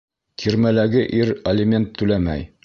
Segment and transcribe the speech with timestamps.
[0.43, 2.49] Төрмәләге ир алимент түләмәй